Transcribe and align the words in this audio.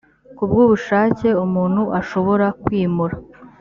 kubw 0.37 0.57
ubushake 0.65 1.27
umuntu 1.45 1.81
ashobora 1.99 2.45
kwimura 2.63 3.15